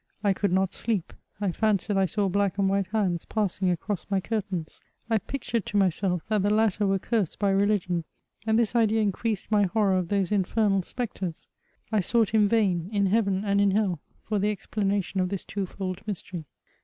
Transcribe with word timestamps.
I 0.23 0.33
could 0.33 0.51
not 0.51 0.73
sleep. 0.73 1.13
I 1.39 1.51
fancied 1.51 1.95
I 1.95 2.07
saw 2.07 2.27
black 2.27 2.57
and 2.57 2.67
white 2.67 2.87
hands 2.87 3.23
passing 3.25 3.69
across 3.69 4.07
my 4.09 4.19
curtains. 4.19 4.81
I 5.11 5.19
pictured 5.19 5.63
to 5.67 5.77
myself 5.77 6.23
that 6.27 6.41
the 6.41 6.49
latter 6.49 6.87
were 6.87 6.97
cursed 6.97 7.37
by 7.37 7.51
rehgion; 7.53 8.05
and 8.47 8.57
this 8.57 8.75
idea 8.75 9.01
increased 9.03 9.51
my 9.51 9.65
horror 9.65 9.99
of 9.99 10.07
those 10.07 10.31
infernal 10.31 10.81
spectres. 10.81 11.47
I 11.91 11.99
sought 11.99 12.33
in 12.33 12.47
vain, 12.47 12.89
in 12.91 13.05
heaven 13.05 13.45
and 13.45 13.61
in 13.61 13.69
hell, 13.69 13.99
for 14.23 14.39
the 14.39 14.49
explanation 14.49 15.19
of 15.19 15.29
this 15.29 15.45
twofold 15.45 16.01
mystery. 16.07 16.45